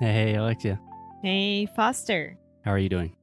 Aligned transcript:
Hey, 0.00 0.36
Alexia. 0.36 0.80
Hey, 1.22 1.66
Foster. 1.66 2.38
How 2.64 2.70
are 2.72 2.78
you 2.78 2.88
doing? 2.88 3.16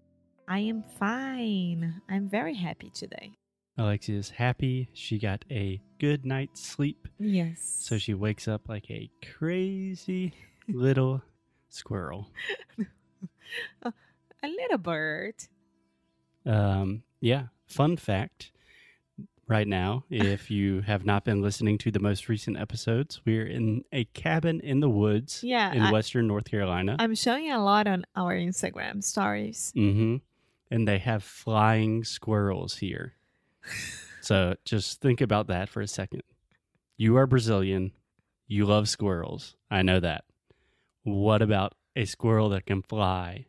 I 0.48 0.59
am 0.59 0.83
fine. 1.00 2.01
I'm 2.09 2.28
very 2.29 2.54
happy 2.54 2.90
today. 2.94 3.32
Alexia 3.78 4.17
is 4.17 4.29
happy. 4.29 4.89
She 4.93 5.17
got 5.17 5.46
a 5.49 5.81
good 5.99 6.25
night's 6.25 6.61
sleep. 6.65 7.07
Yes. 7.19 7.77
So 7.79 7.97
she 7.97 8.13
wakes 8.13 8.47
up 8.47 8.67
like 8.67 8.89
a 8.91 9.09
crazy 9.38 10.33
little 10.67 11.21
squirrel. 11.69 12.29
a 13.83 13.94
little 14.44 14.78
bird. 14.78 15.35
Um, 16.45 17.03
yeah. 17.21 17.48
Fun 17.67 17.98
fact 17.98 18.52
right 19.48 19.67
now, 19.67 20.03
if 20.09 20.49
you 20.57 20.81
have 20.81 21.05
not 21.05 21.23
been 21.25 21.41
listening 21.41 21.77
to 21.80 21.91
the 21.91 21.99
most 21.99 22.27
recent 22.30 22.57
episodes, 22.57 23.21
we're 23.25 23.45
in 23.45 23.84
a 23.91 24.05
cabin 24.05 24.59
in 24.62 24.80
the 24.80 24.89
woods 24.89 25.41
Yeah. 25.44 25.71
in 25.73 25.81
I, 25.81 25.91
western 25.91 26.27
North 26.27 26.45
Carolina. 26.49 26.95
I'm 26.99 27.16
showing 27.16 27.52
a 27.52 27.63
lot 27.63 27.88
on 27.88 28.05
our 28.16 28.34
Instagram 28.35 29.03
stories. 29.03 29.72
mm-hmm. 29.76 30.17
And 30.72 30.88
they 30.88 30.98
have 30.98 31.23
flying 31.23 32.03
squirrels 32.03 32.77
here. 32.77 33.13
so 34.22 34.55
just 34.66 35.00
think 35.00 35.22
about 35.22 35.48
that 35.48 35.70
for 35.70 35.81
a 35.81 35.88
second. 35.88 36.23
You 36.98 37.17
are 37.17 37.27
Brazilian. 37.27 37.91
You 38.48 38.66
love 38.66 38.89
squirrels. 38.89 39.55
I 39.70 39.84
know 39.84 40.00
that. 40.00 40.23
What 41.03 41.41
about 41.44 41.73
a 41.95 42.05
squirrel 42.05 42.50
that 42.50 42.66
can 42.66 42.81
fly? 42.81 43.45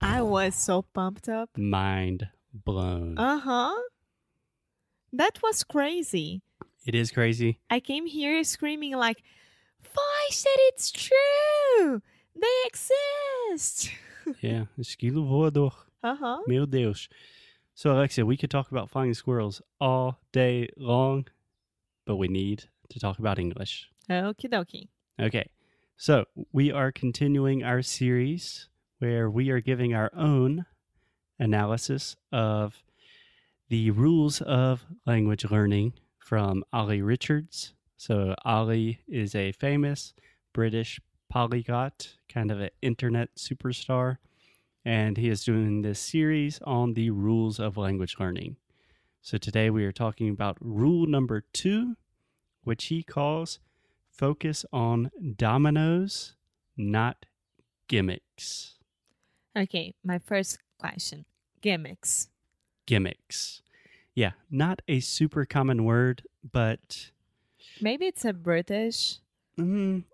I 0.00 0.22
was 0.22 0.54
so 0.56 0.82
pumped 0.82 1.28
up. 1.28 1.50
Mind 1.56 2.28
blown. 2.52 3.16
Uh 3.16 3.38
huh. 3.38 3.74
That 5.16 5.38
was 5.42 5.62
crazy. 5.64 6.42
it 6.86 6.94
is 6.94 7.10
crazy. 7.12 7.60
I 7.70 7.78
came 7.80 8.06
here 8.06 8.42
screaming 8.44 8.94
like, 8.96 9.22
Foster, 9.80 10.50
it's 10.70 10.90
true. 10.90 12.02
They 12.34 12.56
exist. 12.66 13.90
Yeah. 14.40 14.64
Esquilo 14.78 15.26
voador. 15.28 15.72
Uh 16.02 16.14
huh. 16.16 16.38
Meu 16.46 16.64
Deus. 16.66 17.08
So, 17.74 17.92
Alexia, 17.92 18.24
we 18.24 18.36
could 18.38 18.50
talk 18.50 18.70
about 18.70 18.88
flying 18.88 19.12
squirrels 19.14 19.60
all 19.78 20.18
day 20.32 20.68
long, 20.78 21.26
but 22.06 22.16
we 22.16 22.28
need 22.28 22.64
to 22.88 22.98
talk 22.98 23.18
about 23.18 23.38
English. 23.38 23.86
Okie 24.08 24.48
dokie. 24.48 24.88
Okay. 25.20 25.50
So, 25.98 26.24
we 26.52 26.72
are 26.72 26.90
continuing 26.90 27.62
our 27.62 27.82
series 27.82 28.68
where 28.98 29.28
we 29.30 29.50
are 29.50 29.60
giving 29.60 29.92
our 29.94 30.10
own 30.16 30.64
analysis 31.38 32.16
of 32.32 32.82
the 33.68 33.90
rules 33.90 34.40
of 34.42 34.84
language 35.06 35.44
learning 35.50 35.94
from 36.18 36.64
Ollie 36.72 37.02
Richards. 37.02 37.74
So, 37.96 38.34
Ollie 38.44 39.00
is 39.08 39.34
a 39.34 39.52
famous 39.52 40.14
British 40.52 41.00
polyglot, 41.30 42.16
kind 42.28 42.50
of 42.50 42.60
an 42.60 42.70
internet 42.82 43.30
superstar, 43.36 44.18
and 44.84 45.16
he 45.16 45.28
is 45.28 45.44
doing 45.44 45.82
this 45.82 45.98
series 45.98 46.60
on 46.64 46.94
the 46.94 47.10
rules 47.10 47.58
of 47.58 47.76
language 47.76 48.16
learning. 48.18 48.56
So, 49.22 49.38
today 49.38 49.70
we 49.70 49.84
are 49.84 49.92
talking 49.92 50.28
about 50.28 50.58
rule 50.60 51.06
number 51.06 51.44
two, 51.52 51.96
which 52.62 52.86
he 52.86 53.02
calls 53.02 53.60
focus 54.10 54.64
on 54.72 55.10
dominoes, 55.36 56.36
not 56.76 57.26
gimmicks. 57.88 58.78
Okay, 59.56 59.94
my 60.04 60.18
first 60.18 60.58
question 60.78 61.24
gimmicks. 61.60 62.28
Gimmicks. 62.86 63.62
Yeah, 64.14 64.32
not 64.50 64.82
a 64.86 65.00
super 65.00 65.44
common 65.44 65.84
word, 65.84 66.22
but 66.52 67.10
Maybe 67.80 68.06
it's 68.06 68.24
a 68.24 68.32
British. 68.32 69.18
mm, 69.58 70.04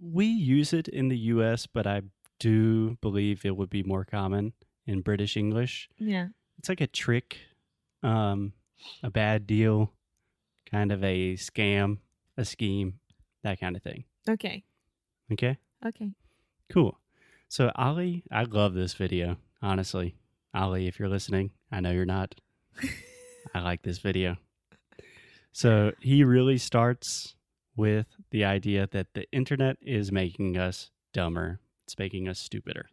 we 0.00 0.26
use 0.26 0.72
it 0.72 0.88
in 0.88 1.08
the 1.08 1.16
US, 1.18 1.66
but 1.66 1.86
I 1.86 2.02
do 2.38 2.96
believe 3.00 3.44
it 3.44 3.56
would 3.56 3.70
be 3.70 3.82
more 3.82 4.04
common 4.04 4.52
in 4.86 5.00
British 5.00 5.36
English. 5.36 5.88
Yeah. 5.98 6.28
It's 6.58 6.68
like 6.68 6.80
a 6.80 6.86
trick, 6.86 7.38
um, 8.02 8.52
a 9.02 9.10
bad 9.10 9.46
deal, 9.46 9.92
kind 10.70 10.92
of 10.92 11.02
a 11.02 11.34
scam, 11.34 11.98
a 12.36 12.44
scheme, 12.44 13.00
that 13.42 13.58
kind 13.58 13.74
of 13.76 13.82
thing. 13.82 14.04
Okay. 14.28 14.62
Okay? 15.32 15.58
Okay. 15.84 16.10
Cool. 16.68 16.98
So, 17.48 17.72
Ollie, 17.76 18.22
I 18.30 18.44
love 18.44 18.74
this 18.74 18.94
video, 18.94 19.36
honestly. 19.62 20.14
Ollie, 20.54 20.86
if 20.86 20.98
you're 20.98 21.08
listening, 21.08 21.50
I 21.70 21.80
know 21.80 21.90
you're 21.90 22.04
not. 22.04 22.34
I 23.54 23.60
like 23.60 23.82
this 23.82 23.98
video. 23.98 24.36
So, 25.52 25.92
he 26.00 26.24
really 26.24 26.58
starts 26.58 27.34
with 27.76 28.06
the 28.30 28.44
idea 28.44 28.88
that 28.92 29.14
the 29.14 29.30
internet 29.32 29.76
is 29.80 30.12
making 30.12 30.56
us 30.56 30.90
dumber, 31.12 31.60
it's 31.86 31.98
making 31.98 32.28
us 32.28 32.38
stupider. 32.38 32.88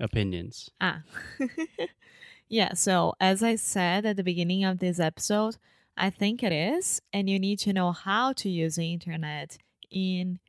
Opinions. 0.00 0.70
Ah. 0.80 1.02
yeah, 2.48 2.74
so 2.74 3.14
as 3.20 3.42
I 3.42 3.56
said 3.56 4.06
at 4.06 4.16
the 4.16 4.24
beginning 4.24 4.64
of 4.64 4.78
this 4.78 4.98
episode, 4.98 5.56
I 5.96 6.10
think 6.10 6.42
it 6.42 6.52
is, 6.52 7.00
and 7.12 7.30
you 7.30 7.38
need 7.38 7.58
to 7.60 7.72
know 7.72 7.92
how 7.92 8.32
to 8.34 8.48
use 8.48 8.76
the 8.76 8.92
internet 8.92 9.58
in 9.90 10.40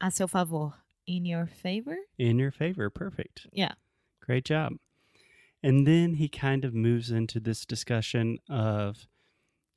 a 0.00 0.10
seu 0.10 0.26
favor, 0.26 0.74
in 1.06 1.24
your 1.24 1.46
favor. 1.46 1.96
In 2.18 2.38
your 2.38 2.50
favor. 2.50 2.90
Perfect. 2.90 3.46
Yeah. 3.52 3.72
Great 4.30 4.44
job. 4.44 4.74
And 5.60 5.88
then 5.88 6.14
he 6.14 6.28
kind 6.28 6.64
of 6.64 6.72
moves 6.72 7.10
into 7.10 7.40
this 7.40 7.66
discussion 7.66 8.38
of 8.48 9.08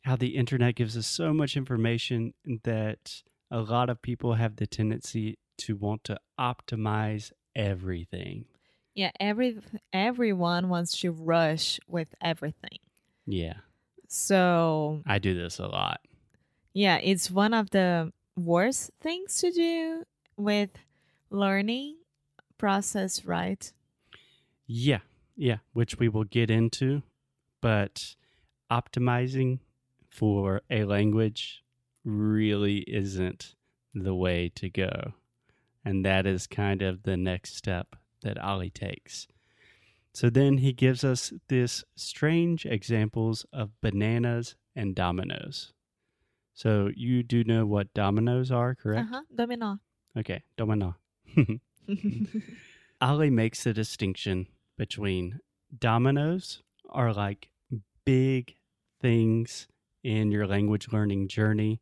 how 0.04 0.16
the 0.16 0.36
internet 0.36 0.76
gives 0.76 0.96
us 0.96 1.08
so 1.08 1.34
much 1.34 1.58
information 1.58 2.36
that 2.64 3.24
a 3.50 3.62
lot 3.62 3.90
of 3.90 4.00
people 4.04 4.36
have 4.36 4.58
the 4.58 4.68
tendency 4.68 5.40
to 5.58 5.76
want 5.76 6.04
to 6.04 6.20
optimize 6.40 7.32
everything. 7.56 8.46
Yeah, 8.94 9.10
every 9.20 9.58
everyone 9.92 10.70
wants 10.70 11.00
to 11.00 11.10
rush 11.12 11.80
with 11.88 12.14
everything. 12.22 12.78
Yeah, 13.26 13.62
So, 14.08 15.02
I 15.08 15.18
do 15.18 15.34
this 15.34 15.58
a 15.58 15.66
lot. 15.66 16.02
yeah, 16.76 16.98
it's 16.98 17.32
one 17.32 17.56
of 17.56 17.72
the 17.72 18.14
worst 18.38 18.92
things 19.02 19.40
to 19.40 19.50
do 19.50 20.04
with 20.38 20.70
learning 21.32 21.98
process, 22.60 23.26
right? 23.26 23.74
Yeah, 24.66 25.00
yeah, 25.36 25.58
which 25.74 25.98
we 25.98 26.10
will 26.10 26.24
get 26.24 26.50
into. 26.50 27.04
But 27.62 28.16
optimizing 28.72 29.60
for 30.10 30.62
a 30.70 30.84
language 30.84 31.64
really 32.04 32.80
isn't 32.80 33.56
the 33.94 34.16
way 34.16 34.52
to 34.56 34.70
go. 34.70 35.14
And 35.86 36.06
that 36.06 36.26
is 36.26 36.48
kind 36.48 36.82
of 36.82 37.04
the 37.04 37.18
next 37.18 37.56
step 37.56 37.96
that 38.22 38.38
Ollie 38.38 38.70
takes. 38.70 39.28
So 40.14 40.30
then 40.30 40.60
he 40.60 40.74
gives 40.74 41.04
us 41.04 41.34
this 41.50 41.84
strange 41.96 42.66
examples 42.66 43.46
of 43.52 43.72
bananas 43.82 44.56
and 44.76 44.96
dominoes. 44.96 45.74
So 46.54 46.92
you 46.96 47.24
do 47.24 47.44
know 47.44 47.66
what 47.66 47.94
dominoes 47.94 48.52
are, 48.52 48.76
correct? 48.76 49.10
Uh-huh. 49.12 49.22
Domino. 49.34 49.80
Okay, 50.16 50.44
domino. 50.56 50.96
Ollie 53.04 53.30
makes 53.30 53.66
the 53.66 53.74
distinction 53.74 54.48
between 54.78 55.42
dominoes 55.78 56.64
are 56.90 57.12
like 57.12 57.50
big 58.06 58.56
things 59.02 59.68
in 60.06 60.32
your 60.32 60.48
language 60.48 60.88
learning 60.94 61.28
journey 61.28 61.82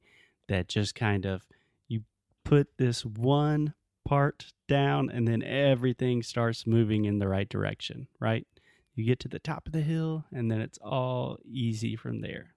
that 0.50 0.68
just 0.68 0.96
kind 0.96 1.28
of 1.28 1.44
you 1.88 2.02
put 2.44 2.70
this 2.80 3.06
one 3.06 3.76
part 4.04 4.52
down 4.68 5.12
and 5.12 5.28
then 5.28 5.44
everything 5.44 6.24
starts 6.24 6.66
moving 6.66 7.06
in 7.06 7.20
the 7.20 7.28
right 7.28 7.50
direction, 7.50 8.08
right? 8.20 8.48
You 8.96 9.06
get 9.06 9.20
to 9.20 9.28
the 9.28 9.38
top 9.38 9.68
of 9.68 9.74
the 9.74 9.82
hill 9.82 10.26
and 10.34 10.50
then 10.50 10.60
it's 10.60 10.80
all 10.80 11.38
easy 11.46 11.96
from 11.96 12.22
there. 12.22 12.56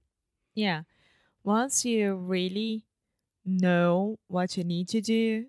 Yeah. 0.54 0.84
Once 1.42 1.84
you 1.84 2.14
really 2.14 2.86
know 3.44 4.18
what 4.28 4.56
you 4.56 4.64
need 4.64 4.88
to 4.88 5.02
do 5.02 5.48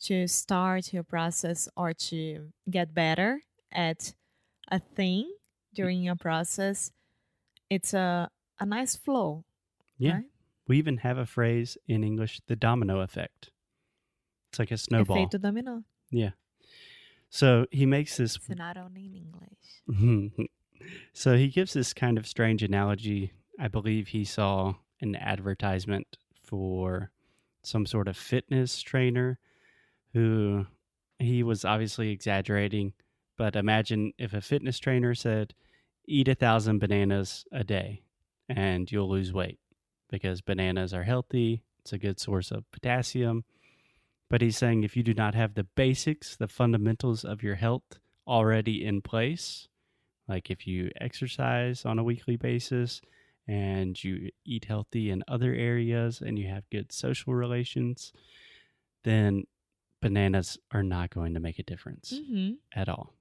to 0.00 0.26
start 0.26 0.92
your 0.92 1.02
process 1.02 1.68
or 1.76 1.92
to 1.92 2.48
get 2.70 2.94
better 2.94 3.40
at 3.72 4.14
a 4.70 4.78
thing 4.78 5.32
during 5.74 6.02
your 6.02 6.16
process, 6.16 6.92
it's 7.70 7.94
a, 7.94 8.30
a 8.60 8.66
nice 8.66 8.96
flow. 8.96 9.44
Yeah. 9.98 10.14
Right? 10.14 10.24
We 10.68 10.78
even 10.78 10.98
have 10.98 11.18
a 11.18 11.26
phrase 11.26 11.78
in 11.86 12.02
English, 12.02 12.40
the 12.46 12.56
domino 12.56 13.00
effect. 13.00 13.50
It's 14.50 14.58
like 14.58 14.70
a 14.70 14.76
snowball. 14.76 15.16
Efeito 15.16 15.38
dominó. 15.38 15.84
Yeah. 16.10 16.30
So 17.28 17.66
he 17.70 17.86
makes 17.86 18.16
this 18.16 18.36
It's 18.36 18.48
not 18.58 18.76
only 18.76 19.06
in 19.06 19.14
English. 19.14 20.48
so 21.12 21.36
he 21.36 21.48
gives 21.48 21.72
this 21.72 21.92
kind 21.92 22.18
of 22.18 22.26
strange 22.26 22.62
analogy. 22.62 23.32
I 23.58 23.68
believe 23.68 24.08
he 24.08 24.24
saw 24.24 24.74
an 25.00 25.16
advertisement 25.16 26.16
for 26.42 27.10
some 27.62 27.86
sort 27.86 28.08
of 28.08 28.16
fitness 28.16 28.80
trainer 28.80 29.38
who 30.16 30.66
he 31.18 31.42
was 31.42 31.62
obviously 31.62 32.10
exaggerating, 32.10 32.94
but 33.36 33.54
imagine 33.54 34.14
if 34.16 34.32
a 34.32 34.40
fitness 34.40 34.78
trainer 34.78 35.14
said, 35.14 35.52
eat 36.08 36.26
a 36.26 36.34
thousand 36.34 36.78
bananas 36.78 37.44
a 37.52 37.62
day 37.62 38.00
and 38.48 38.90
you'll 38.90 39.10
lose 39.10 39.30
weight 39.30 39.58
because 40.08 40.40
bananas 40.40 40.94
are 40.94 41.02
healthy. 41.02 41.62
It's 41.80 41.92
a 41.92 41.98
good 41.98 42.18
source 42.18 42.50
of 42.50 42.64
potassium. 42.72 43.44
But 44.30 44.40
he's 44.40 44.56
saying 44.56 44.84
if 44.84 44.96
you 44.96 45.02
do 45.02 45.12
not 45.12 45.34
have 45.34 45.52
the 45.52 45.64
basics, 45.64 46.34
the 46.34 46.48
fundamentals 46.48 47.22
of 47.22 47.42
your 47.42 47.56
health 47.56 47.98
already 48.26 48.86
in 48.86 49.02
place, 49.02 49.68
like 50.26 50.50
if 50.50 50.66
you 50.66 50.90
exercise 50.98 51.84
on 51.84 51.98
a 51.98 52.04
weekly 52.04 52.36
basis 52.36 53.02
and 53.46 54.02
you 54.02 54.30
eat 54.46 54.64
healthy 54.64 55.10
in 55.10 55.22
other 55.28 55.52
areas 55.52 56.22
and 56.24 56.38
you 56.38 56.48
have 56.48 56.70
good 56.70 56.90
social 56.90 57.34
relations, 57.34 58.14
then 59.04 59.44
bananas 60.00 60.58
are 60.72 60.82
not 60.82 61.10
going 61.10 61.34
to 61.34 61.40
make 61.40 61.58
a 61.58 61.62
difference 61.62 62.12
Mm-hmm. 62.12 62.54
at 62.74 62.88
all. 62.88 63.14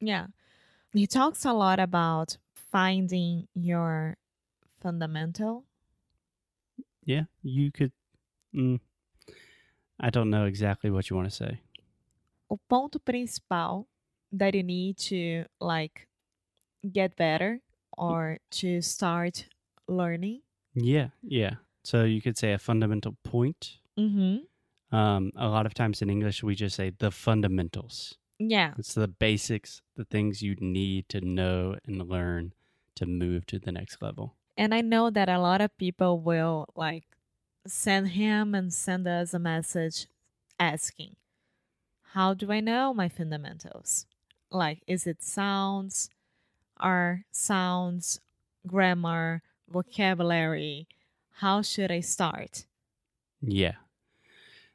Yeah. 0.00 0.26
He 0.92 1.06
talks 1.06 1.44
a 1.44 1.52
lot 1.52 1.80
about 1.80 2.36
finding 2.54 3.48
your 3.54 4.16
fundamental. 4.80 5.64
Yeah, 7.04 7.24
you 7.42 7.70
could. 7.72 7.92
Mm, 8.54 8.80
I 10.00 10.10
don't 10.10 10.30
know 10.30 10.44
exactly 10.46 10.90
what 10.90 11.10
you 11.10 11.16
want 11.16 11.28
to 11.28 11.34
say. 11.34 11.60
O 12.50 12.58
ponto 12.68 12.98
principal 12.98 13.88
that 14.32 14.54
you 14.54 14.62
need 14.62 14.96
to 14.98 15.44
like 15.60 16.06
get 16.92 17.16
better 17.16 17.60
or 17.96 18.38
to 18.50 18.80
start 18.80 19.46
learning. 19.88 20.42
Yeah, 20.74 21.08
yeah. 21.22 21.54
So 21.84 22.04
you 22.04 22.20
could 22.22 22.38
say 22.38 22.52
a 22.52 22.58
fundamental 22.58 23.16
point. 23.24 23.78
Mm-hmm. 23.98 24.44
Um, 24.94 25.32
a 25.34 25.48
lot 25.48 25.66
of 25.66 25.74
times 25.74 26.02
in 26.02 26.08
English, 26.08 26.44
we 26.44 26.54
just 26.54 26.76
say 26.76 26.90
the 26.90 27.10
fundamentals. 27.10 28.16
Yeah. 28.38 28.74
It's 28.78 28.94
the 28.94 29.08
basics, 29.08 29.82
the 29.96 30.04
things 30.04 30.40
you 30.40 30.54
need 30.60 31.08
to 31.08 31.20
know 31.20 31.76
and 31.84 32.08
learn 32.08 32.52
to 32.94 33.04
move 33.04 33.44
to 33.46 33.58
the 33.58 33.72
next 33.72 34.00
level. 34.00 34.36
And 34.56 34.72
I 34.72 34.82
know 34.82 35.10
that 35.10 35.28
a 35.28 35.40
lot 35.40 35.60
of 35.60 35.76
people 35.78 36.20
will 36.20 36.68
like 36.76 37.04
send 37.66 38.10
him 38.10 38.54
and 38.54 38.72
send 38.72 39.08
us 39.08 39.34
a 39.34 39.40
message 39.40 40.06
asking, 40.60 41.16
How 42.12 42.32
do 42.32 42.52
I 42.52 42.60
know 42.60 42.94
my 42.94 43.08
fundamentals? 43.08 44.06
Like, 44.48 44.84
is 44.86 45.08
it 45.08 45.24
sounds? 45.24 46.08
Are 46.76 47.24
sounds, 47.32 48.20
grammar, 48.64 49.42
vocabulary? 49.68 50.86
How 51.38 51.62
should 51.62 51.90
I 51.90 51.98
start? 51.98 52.66
Yeah. 53.42 53.74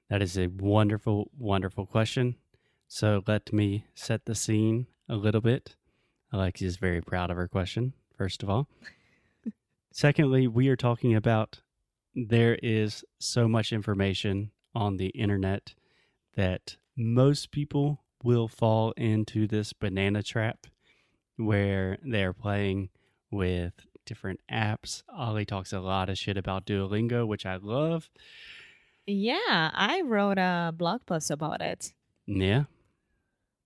That 0.10 0.22
is 0.22 0.38
a 0.38 0.48
wonderful, 0.48 1.30
wonderful 1.38 1.86
question. 1.86 2.36
So 2.88 3.22
let 3.28 3.54
me 3.54 3.86
set 3.94 4.26
the 4.26 4.34
scene 4.34 4.88
a 5.08 5.16
little 5.16 5.42
bit. 5.42 5.76
Alexia 6.32 6.68
is 6.68 6.78
very 6.78 7.02
proud 7.02 7.30
of 7.30 7.38
her 7.38 7.48
question, 7.48 7.94
first 8.18 8.42
of 8.42 8.50
all. 8.50 8.68
Secondly, 9.92 10.48
we 10.48 10.68
are 10.68 10.76
talking 10.76 11.16
about 11.16 11.62
there 12.16 12.58
is 12.64 13.04
so 13.20 13.48
much 13.48 13.72
information 13.72 14.52
on 14.74 14.98
the 14.98 15.10
internet 15.10 15.76
that 16.36 16.78
most 16.98 17.52
people 17.52 18.04
will 18.24 18.48
fall 18.48 18.92
into 18.98 19.48
this 19.48 19.74
banana 19.74 20.24
trap 20.24 20.68
where 21.38 21.98
they're 22.04 22.34
playing 22.34 22.90
with 23.32 23.74
different 24.06 24.40
apps. 24.52 25.04
Ollie 25.16 25.46
talks 25.46 25.72
a 25.72 25.80
lot 25.80 26.10
of 26.10 26.18
shit 26.18 26.38
about 26.38 26.66
Duolingo, 26.66 27.28
which 27.28 27.46
I 27.46 27.56
love. 27.58 28.10
Yeah, 29.10 29.72
I 29.74 30.02
wrote 30.06 30.38
a 30.38 30.74
blog 30.76 31.06
post 31.06 31.32
about 31.32 31.62
it, 31.62 31.94
Yeah. 32.28 32.66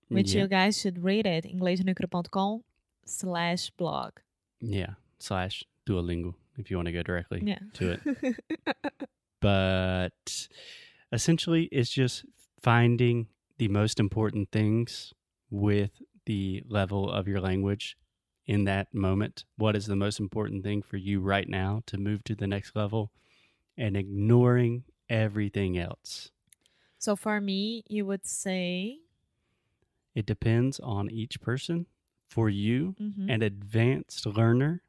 which 0.07 0.33
yeah. 0.33 0.43
you 0.43 0.47
guys 0.47 0.79
should 0.79 1.03
read 1.03 1.25
it. 1.25 1.43
inglesnucro.com 1.45 2.63
slash 3.05 3.69
blog. 3.71 4.13
Yeah. 4.61 4.93
Slash 5.19 5.63
Duolingo 5.85 6.35
if 6.57 6.69
you 6.71 6.77
want 6.77 6.85
to 6.87 6.91
go 6.93 7.03
directly 7.03 7.41
Yeah. 7.43 7.59
to 7.73 7.99
it. 7.99 8.35
But 9.41 10.47
essentially, 11.11 11.63
it's 11.71 11.89
just 11.89 12.23
finding 12.61 13.27
the 13.57 13.67
most 13.67 13.99
important 13.99 14.51
things 14.53 15.13
with 15.51 15.91
the 16.25 16.63
level 16.69 17.11
of 17.11 17.27
your 17.27 17.41
language 17.41 17.97
in 18.45 18.63
that 18.65 18.93
moment. 18.93 19.43
What 19.57 19.75
is 19.75 19.85
the 19.87 19.97
most 19.97 20.17
important 20.21 20.63
thing 20.63 20.81
for 20.81 20.95
you 20.95 21.19
right 21.19 21.49
now 21.49 21.81
to 21.87 21.97
move 21.97 22.23
to 22.23 22.35
the 22.35 22.47
next 22.47 22.73
level 22.73 23.11
and 23.77 23.97
ignoring 23.97 24.85
everything 25.09 25.77
else? 25.77 26.31
so 26.99 27.15
for 27.15 27.39
me, 27.41 27.83
you 27.87 28.05
would 28.05 28.25
say 28.25 28.99
It 30.15 30.25
depends 30.25 30.79
on 30.79 31.09
each 31.09 31.39
person. 31.41 31.87
For 32.29 32.49
you, 32.49 32.95
mhm. 32.99 33.31
an 33.31 33.43
advanced 33.43 34.25
learner, 34.25 34.81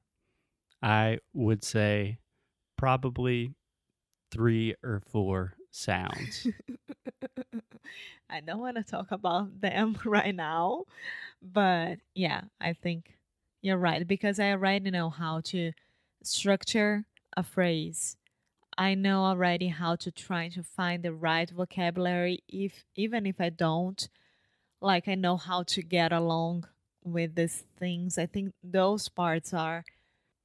I 0.82 1.18
would 1.34 1.62
say 1.64 2.18
probably 2.76 3.54
three 4.30 4.74
or 4.82 5.00
four 5.00 5.54
sounds. 5.70 6.46
I 8.30 8.40
don't 8.40 8.60
want 8.60 8.76
to 8.76 8.82
talk 8.82 9.10
about 9.10 9.60
them 9.60 9.96
right 10.04 10.34
now, 10.34 10.84
but 11.42 11.98
yeah, 12.14 12.42
I 12.60 12.72
think 12.74 13.18
you're 13.62 13.78
right 13.78 14.06
because 14.06 14.38
I 14.40 14.52
already 14.52 14.90
know 14.90 15.10
how 15.10 15.40
to 15.52 15.72
structure 16.22 17.04
a 17.36 17.42
phrase. 17.42 18.16
I 18.76 18.94
know 18.94 19.24
already 19.24 19.68
how 19.68 19.96
to 19.96 20.10
try 20.10 20.48
to 20.50 20.62
find 20.62 21.02
the 21.02 21.12
right 21.12 21.48
vocabulary 21.50 22.40
if 22.48 22.84
even 22.96 23.26
if 23.26 23.40
I 23.40 23.50
don't 23.50 24.08
like 24.80 25.08
I 25.08 25.14
know 25.14 25.36
how 25.36 25.62
to 25.62 25.82
get 25.82 26.12
along 26.12 26.66
with 27.04 27.34
these 27.34 27.64
things. 27.78 28.18
I 28.18 28.26
think 28.26 28.52
those 28.62 29.08
parts 29.08 29.54
are 29.54 29.84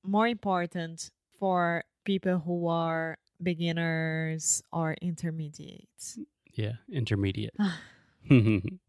more 0.04 0.28
important 0.28 1.10
for 1.40 1.84
people 2.06 2.40
who 2.40 2.68
are 2.68 3.18
beginners 3.42 4.62
or 4.72 4.96
intermediates. 5.02 6.18
Mm, 6.18 6.26
yeah, 6.54 6.74
intermediate. 6.92 7.56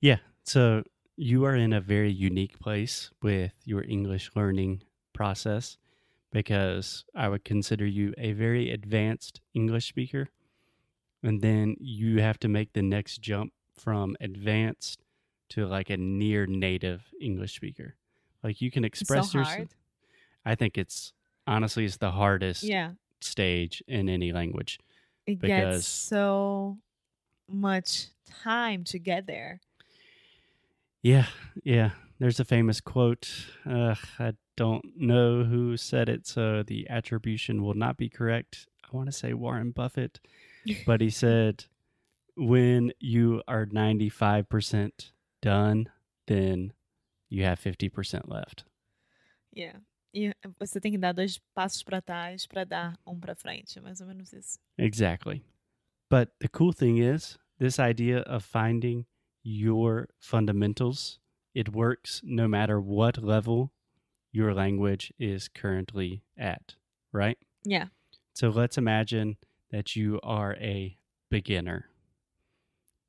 yeah, 0.00 0.18
so 0.44 0.82
you 1.16 1.44
are 1.44 1.54
in 1.54 1.72
a 1.72 1.80
very 1.80 2.10
unique 2.10 2.58
place 2.58 3.10
with 3.22 3.52
your 3.64 3.84
English 3.84 4.30
learning 4.34 4.82
process 5.12 5.76
because 6.32 7.04
I 7.14 7.28
would 7.28 7.44
consider 7.44 7.86
you 7.86 8.14
a 8.18 8.32
very 8.32 8.70
advanced 8.70 9.40
English 9.54 9.86
speaker. 9.88 10.28
And 11.22 11.40
then 11.40 11.76
you 11.78 12.20
have 12.20 12.38
to 12.40 12.48
make 12.48 12.72
the 12.72 12.82
next 12.82 13.20
jump 13.20 13.52
from 13.76 14.16
advanced 14.20 15.04
to 15.50 15.66
like 15.66 15.90
a 15.90 15.96
near 15.96 16.46
native 16.46 17.02
English 17.20 17.54
speaker. 17.54 17.94
Like 18.42 18.60
you 18.60 18.70
can 18.70 18.84
It's 18.84 18.98
so 18.98 19.02
express 19.02 19.34
yourself. 19.34 19.68
I 20.44 20.54
think 20.56 20.76
it's 20.78 21.12
honestly 21.46 21.84
it's 21.84 21.98
the 21.98 22.10
hardest 22.10 22.62
Yeah. 22.64 22.92
stage 23.20 23.82
in 23.86 24.08
any 24.08 24.32
language. 24.32 24.80
It 25.26 25.38
because- 25.38 25.76
gets 25.82 25.86
so 25.86 26.78
much 27.48 28.06
time 28.42 28.82
to 28.84 28.98
get 28.98 29.26
there. 29.26 29.60
Yeah, 31.02 31.26
yeah. 31.64 31.90
There's 32.22 32.38
a 32.38 32.44
famous 32.44 32.80
quote. 32.80 33.28
Uh, 33.68 33.96
I 34.20 34.34
don't 34.56 34.84
know 34.96 35.42
who 35.42 35.76
said 35.76 36.08
it, 36.08 36.24
so 36.24 36.62
the 36.62 36.88
attribution 36.88 37.64
will 37.64 37.74
not 37.74 37.96
be 37.96 38.08
correct. 38.08 38.68
I 38.84 38.96
want 38.96 39.08
to 39.08 39.12
say 39.12 39.32
Warren 39.32 39.72
Buffett, 39.72 40.20
but 40.86 41.00
he 41.00 41.10
said, 41.24 41.64
when 42.36 42.92
you 43.00 43.42
are 43.48 43.66
95% 43.66 45.10
done, 45.40 45.88
then 46.28 46.72
you 47.28 47.42
have 47.42 47.58
50% 47.58 48.28
left. 48.28 48.62
Yeah. 49.52 49.78
E 50.14 50.32
você 50.60 50.80
tem 50.80 50.92
que 50.92 50.98
dar 50.98 51.14
dois 51.14 51.40
passos 51.56 51.82
para 51.82 52.00
trás 52.00 52.46
para 52.46 52.64
dar 52.64 52.96
um 53.04 53.18
para 53.18 53.34
frente, 53.34 53.80
mais 53.80 54.00
ou 54.00 54.06
menos 54.06 54.32
isso. 54.32 54.60
Exactly. 54.78 55.42
But 56.08 56.28
the 56.38 56.46
cool 56.46 56.72
thing 56.72 56.98
is, 56.98 57.36
this 57.58 57.80
idea 57.80 58.20
of 58.20 58.44
finding 58.44 59.06
your 59.42 60.08
fundamentals, 60.20 61.18
it 61.54 61.74
works 61.74 62.20
no 62.24 62.48
matter 62.48 62.80
what 62.80 63.22
level 63.22 63.72
your 64.32 64.54
language 64.54 65.12
is 65.18 65.48
currently 65.48 66.22
at, 66.38 66.74
right? 67.12 67.38
Yeah. 67.64 67.86
So 68.34 68.48
let's 68.48 68.78
imagine 68.78 69.36
that 69.70 69.94
you 69.94 70.18
are 70.22 70.54
a 70.54 70.96
beginner. 71.30 71.86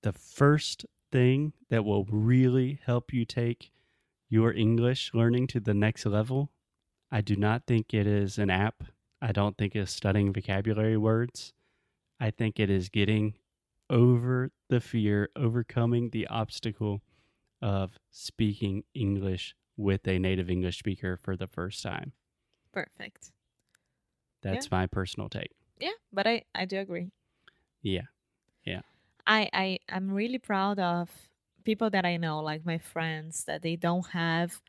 The 0.02 0.14
first 0.14 0.86
thing 1.12 1.54
that 1.70 1.86
will 1.86 2.06
really 2.06 2.80
help 2.86 3.14
you 3.14 3.24
take 3.26 3.72
your 4.30 4.54
English 4.54 5.12
learning 5.14 5.48
to 5.48 5.60
the 5.60 5.74
next 5.74 6.06
level, 6.06 6.52
I 7.12 7.22
do 7.22 7.36
not 7.36 7.68
think 7.68 7.94
it 7.94 8.08
is 8.08 8.38
an 8.38 8.50
app. 8.50 8.84
I 9.22 9.32
don't 9.32 9.58
think 9.58 9.76
it's 9.76 9.94
studying 9.94 10.34
vocabulary 10.34 10.98
words. 10.98 11.54
I 12.20 12.32
think 12.32 12.60
it 12.60 12.70
is 12.70 12.90
getting 12.90 13.36
over 13.90 14.52
the 14.70 14.82
fear, 14.82 15.30
overcoming 15.36 16.10
the 16.10 16.28
obstacle 16.28 17.02
of 17.63 18.00
speaking 18.12 18.86
English 18.96 19.55
with 19.77 20.08
a 20.08 20.20
native 20.20 20.50
English 20.51 20.79
speaker 20.79 21.17
for 21.17 21.38
the 21.38 21.48
first 21.48 21.84
time. 21.84 22.13
Perfect. 22.74 23.32
That's 24.41 24.70
my 24.70 24.86
personal 24.86 25.27
take. 25.29 25.53
Yeah, 25.79 25.93
but 26.12 26.25
I 26.27 26.46
I 26.55 26.65
do 26.65 26.79
agree. 26.79 27.12
Yeah. 27.82 28.08
Yeah. 28.65 28.82
I 29.25 29.50
I 29.53 29.79
I'm 29.89 30.12
really 30.12 30.39
proud 30.39 30.79
of 30.79 31.29
people 31.63 31.89
that 31.91 32.05
I 32.05 32.17
know, 32.17 32.39
like 32.39 32.65
my 32.65 32.77
friends, 32.77 33.46
that 33.46 33.62
they 33.62 33.75
don't 33.75 34.08
have 34.08 34.62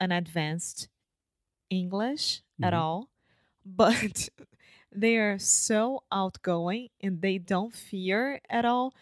an 0.00 0.12
advanced 0.12 0.88
English 1.70 2.42
at 2.62 2.74
Mhm. 2.74 2.74
all, 2.74 3.10
but 3.64 4.30
they 4.92 5.18
are 5.18 5.38
so 5.38 6.04
outgoing 6.12 6.90
and 7.02 7.22
they 7.22 7.38
don't 7.38 7.74
fear 7.74 8.40
at 8.50 8.64
all 8.64 8.94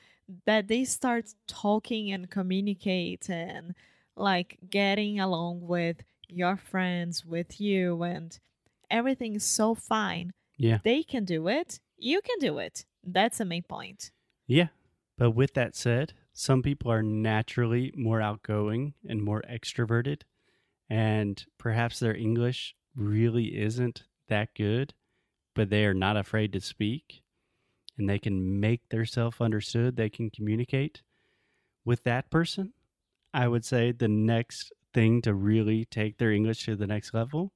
that 0.46 0.68
they 0.68 0.84
start 0.84 1.26
talking 1.46 2.12
and 2.12 2.30
communicate 2.30 3.28
and 3.30 3.74
like 4.16 4.58
getting 4.68 5.20
along 5.20 5.60
with 5.62 6.02
your 6.28 6.56
friends, 6.56 7.24
with 7.24 7.60
you, 7.60 8.02
and 8.02 8.38
everything 8.90 9.36
is 9.36 9.44
so 9.44 9.74
fine. 9.74 10.32
Yeah. 10.56 10.78
They 10.84 11.02
can 11.02 11.24
do 11.24 11.48
it. 11.48 11.80
You 11.96 12.20
can 12.20 12.38
do 12.40 12.58
it. 12.58 12.84
That's 13.04 13.38
the 13.38 13.44
main 13.44 13.62
point. 13.62 14.10
Yeah. 14.46 14.68
But 15.16 15.32
with 15.32 15.54
that 15.54 15.74
said, 15.74 16.12
some 16.32 16.62
people 16.62 16.92
are 16.92 17.02
naturally 17.02 17.92
more 17.96 18.20
outgoing 18.20 18.94
and 19.08 19.22
more 19.22 19.42
extroverted, 19.50 20.22
and 20.88 21.44
perhaps 21.58 21.98
their 21.98 22.14
English 22.14 22.76
really 22.94 23.58
isn't 23.58 24.04
that 24.28 24.54
good, 24.54 24.94
but 25.54 25.70
they 25.70 25.84
are 25.84 25.94
not 25.94 26.16
afraid 26.16 26.52
to 26.52 26.60
speak 26.60 27.22
and 27.98 28.08
they 28.08 28.18
can 28.18 28.60
make 28.60 28.88
themselves 28.88 29.40
understood, 29.40 29.96
they 29.96 30.08
can 30.08 30.30
communicate 30.30 31.02
with 31.84 32.04
that 32.04 32.30
person. 32.30 32.72
I 33.34 33.48
would 33.48 33.64
say 33.64 33.92
the 33.92 34.08
next 34.08 34.72
thing 34.94 35.20
to 35.22 35.34
really 35.34 35.84
take 35.84 36.18
their 36.18 36.32
English 36.32 36.64
to 36.64 36.76
the 36.76 36.86
next 36.86 37.12
level 37.12 37.52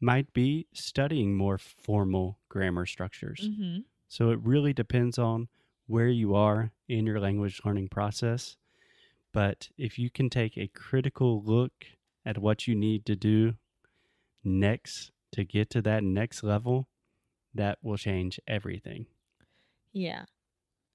might 0.00 0.32
be 0.32 0.66
studying 0.72 1.36
more 1.36 1.58
formal 1.58 2.38
grammar 2.48 2.86
structures. 2.86 3.48
Mm-hmm. 3.48 3.80
So 4.08 4.30
it 4.30 4.40
really 4.42 4.72
depends 4.72 5.18
on 5.18 5.48
where 5.86 6.08
you 6.08 6.34
are 6.34 6.72
in 6.88 7.06
your 7.06 7.20
language 7.20 7.60
learning 7.64 7.88
process. 7.88 8.56
But 9.32 9.68
if 9.76 9.98
you 9.98 10.10
can 10.10 10.30
take 10.30 10.56
a 10.56 10.68
critical 10.68 11.42
look 11.42 11.72
at 12.24 12.38
what 12.38 12.66
you 12.66 12.74
need 12.74 13.06
to 13.06 13.16
do 13.16 13.54
next 14.42 15.12
to 15.32 15.44
get 15.44 15.70
to 15.70 15.82
that 15.82 16.02
next 16.02 16.42
level, 16.42 16.88
that 17.54 17.78
will 17.82 17.96
change 17.96 18.40
everything. 18.46 19.06
Yeah. 19.96 20.26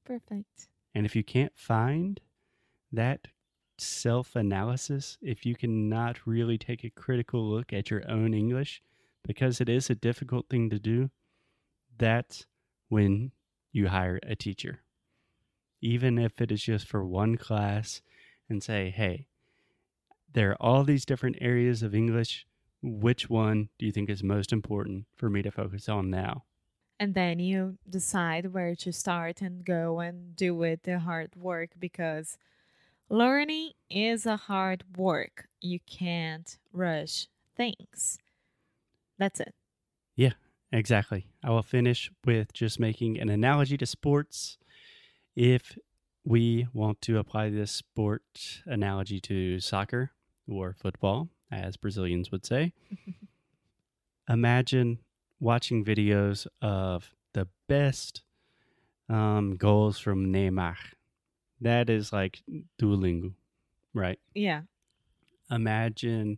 Perfect. 0.05 0.67
And 0.93 1.07
if 1.07 1.15
you 1.15 1.23
can't 1.23 1.57
find 1.57 2.19
that 2.91 3.29
self 3.79 4.35
analysis, 4.35 5.17
if 5.23 5.43
you 5.43 5.55
cannot 5.55 6.27
really 6.27 6.59
take 6.59 6.83
a 6.83 6.91
critical 6.91 7.49
look 7.49 7.73
at 7.73 7.89
your 7.89 8.07
own 8.07 8.35
English, 8.35 8.83
because 9.23 9.59
it 9.59 9.67
is 9.69 9.89
a 9.89 9.95
difficult 9.95 10.49
thing 10.49 10.69
to 10.69 10.77
do, 10.77 11.09
that's 11.97 12.45
when 12.89 13.31
you 13.71 13.87
hire 13.87 14.19
a 14.21 14.35
teacher. 14.35 14.83
Even 15.81 16.19
if 16.19 16.39
it 16.39 16.51
is 16.51 16.61
just 16.61 16.87
for 16.87 17.03
one 17.03 17.37
class 17.37 18.03
and 18.49 18.61
say, 18.61 18.91
hey, 18.91 19.25
there 20.31 20.51
are 20.51 20.61
all 20.61 20.83
these 20.83 21.05
different 21.05 21.37
areas 21.41 21.81
of 21.81 21.95
English. 21.95 22.45
Which 22.83 23.31
one 23.31 23.69
do 23.79 23.87
you 23.87 23.91
think 23.91 24.11
is 24.11 24.21
most 24.21 24.53
important 24.53 25.05
for 25.15 25.27
me 25.27 25.41
to 25.41 25.49
focus 25.49 25.89
on 25.89 26.11
now? 26.11 26.43
And 27.01 27.15
then 27.15 27.39
you 27.39 27.79
decide 27.89 28.53
where 28.53 28.75
to 28.75 28.93
start 28.93 29.41
and 29.41 29.65
go 29.65 30.01
and 30.01 30.35
do 30.35 30.61
it 30.61 30.83
the 30.83 30.99
hard 30.99 31.35
work 31.35 31.71
because 31.79 32.37
learning 33.09 33.71
is 33.89 34.27
a 34.27 34.37
hard 34.37 34.83
work. 34.95 35.47
You 35.61 35.79
can't 35.87 36.55
rush 36.71 37.27
things. 37.57 38.19
That's 39.17 39.39
it. 39.39 39.55
Yeah, 40.15 40.33
exactly. 40.71 41.25
I 41.43 41.49
will 41.49 41.63
finish 41.63 42.11
with 42.23 42.53
just 42.53 42.79
making 42.79 43.19
an 43.19 43.29
analogy 43.29 43.77
to 43.77 43.87
sports. 43.87 44.59
If 45.35 45.79
we 46.23 46.67
want 46.71 47.01
to 47.01 47.17
apply 47.17 47.49
this 47.49 47.71
sport 47.71 48.61
analogy 48.67 49.19
to 49.21 49.59
soccer 49.59 50.11
or 50.47 50.75
football, 50.79 51.29
as 51.51 51.77
Brazilians 51.77 52.29
would 52.29 52.45
say, 52.45 52.73
imagine 54.29 54.99
watching 55.41 55.83
videos 55.83 56.47
of 56.61 57.11
the 57.33 57.47
best 57.67 58.21
um, 59.09 59.57
goals 59.57 59.99
from 59.99 60.31
Neymar. 60.31 60.77
That 61.59 61.89
is 61.89 62.13
like 62.13 62.41
Duolingo, 62.79 63.33
right? 63.93 64.19
Yeah. 64.33 64.61
imagine 65.51 66.37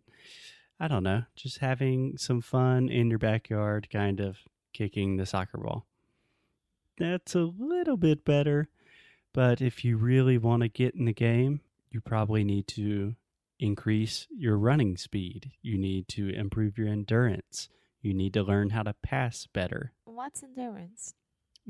i 0.80 0.88
don't 0.88 1.04
know 1.04 1.22
just 1.36 1.58
having 1.58 2.16
some 2.18 2.40
fun 2.40 2.88
in 2.88 3.08
your 3.08 3.18
backyard 3.18 3.88
kind 3.92 4.18
of 4.18 4.38
kicking 4.72 5.16
the 5.16 5.24
soccer 5.24 5.58
ball 5.58 5.86
that's 6.98 7.36
a 7.36 7.50
little 7.56 7.96
bit 7.96 8.24
better 8.24 8.68
but 9.32 9.60
if 9.60 9.84
you 9.84 9.96
really 9.96 10.36
want 10.36 10.62
to 10.62 10.68
get 10.68 10.94
in 10.96 11.04
the 11.04 11.12
game 11.12 11.60
you 11.92 12.00
probably 12.00 12.42
need 12.42 12.66
to 12.66 13.14
increase 13.60 14.26
your 14.36 14.58
running 14.58 14.96
speed 14.96 15.52
you 15.62 15.78
need 15.78 16.08
to 16.08 16.28
improve 16.30 16.76
your 16.76 16.88
endurance 16.88 17.68
you 18.04 18.14
need 18.14 18.32
to 18.34 18.42
learn 18.42 18.70
how 18.70 18.82
to 18.82 18.94
pass 19.02 19.46
better 19.52 19.92
What's 20.04 20.42
endurance? 20.42 21.14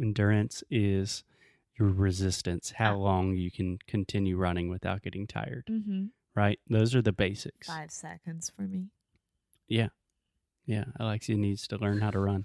endurance 0.01 0.63
is 0.71 1.25
your 1.79 1.89
resistance 1.89 2.73
how 2.77 2.95
Ah. 2.95 2.99
long 2.99 3.35
you 3.37 3.51
can 3.51 3.79
continue 3.87 4.37
running 4.37 4.69
without 4.69 5.03
getting 5.03 5.27
tired 5.27 5.65
Mm-hmm. 5.71 6.07
right 6.35 6.59
those 6.69 6.95
are 6.95 7.03
the 7.03 7.13
basics 7.13 7.67
Five 7.69 7.91
seconds 7.91 8.51
for 8.55 8.63
me. 8.63 8.89
Yeah. 9.69 9.89
Yeah. 10.67 10.85
Alexia 11.01 11.37
needs 11.37 11.67
to 11.69 11.77
learn 11.79 12.01
how 12.01 12.11
to 12.11 12.19
run. 12.19 12.45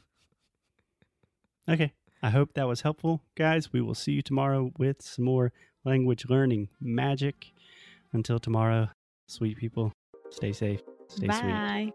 Okay. 1.69 1.93
I 2.22 2.29
hope 2.31 2.53
that 2.53 2.67
was 2.67 2.81
helpful. 2.81 3.22
Guys, 3.36 3.72
we 3.72 3.81
will 3.81 3.93
see 3.96 4.12
you 4.13 4.22
tomorrow 4.22 4.72
with 4.77 5.01
some 5.01 5.25
more 5.25 5.51
language 5.86 6.25
learning 6.29 6.69
magic. 6.81 7.51
Until 8.12 8.39
tomorrow, 8.39 8.89
sweet 9.27 9.58
people, 9.58 9.93
stay 10.31 10.51
safe, 10.51 10.81
stay 11.08 11.27
sweet. 11.27 11.41
Bye. 11.41 11.91